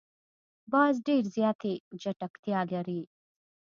باز 0.71 0.95
ډېر 1.07 1.23
زیاتې 1.35 1.73
چټکتیا 2.01 2.59
لري 2.73 3.01